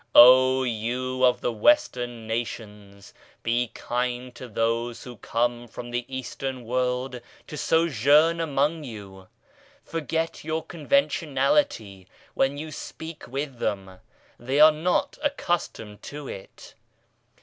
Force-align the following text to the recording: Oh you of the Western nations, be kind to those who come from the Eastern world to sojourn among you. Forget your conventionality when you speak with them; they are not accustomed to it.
Oh 0.15 0.63
you 0.63 1.23
of 1.23 1.41
the 1.41 1.51
Western 1.51 2.25
nations, 2.25 3.13
be 3.43 3.67
kind 3.75 4.33
to 4.33 4.47
those 4.47 5.03
who 5.03 5.17
come 5.17 5.67
from 5.67 5.91
the 5.91 6.05
Eastern 6.07 6.65
world 6.65 7.21
to 7.45 7.55
sojourn 7.55 8.39
among 8.39 8.83
you. 8.83 9.27
Forget 9.85 10.43
your 10.43 10.63
conventionality 10.65 12.07
when 12.33 12.57
you 12.57 12.71
speak 12.71 13.27
with 13.27 13.59
them; 13.59 13.99
they 14.39 14.59
are 14.59 14.71
not 14.71 15.19
accustomed 15.21 16.01
to 16.01 16.27
it. 16.27 16.73